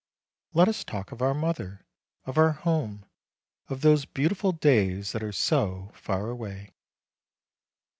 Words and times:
Let 0.55 0.67
us 0.67 0.83
talk 0.83 1.11
of 1.11 1.21
our 1.21 1.35
mother, 1.35 1.85
of 2.25 2.35
our 2.35 2.53
home, 2.53 3.05
of 3.67 3.81
those 3.81 4.05
beautiful 4.05 4.51
days 4.51 5.11
that 5.11 5.21
are 5.21 5.31
so 5.31 5.91
far 5.93 6.31
away." 6.31 6.71